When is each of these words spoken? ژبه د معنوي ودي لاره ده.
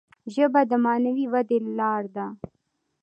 ژبه 0.33 0.61
د 0.69 0.73
معنوي 0.85 1.25
ودي 1.33 1.57
لاره 1.79 2.09
ده. 2.15 2.27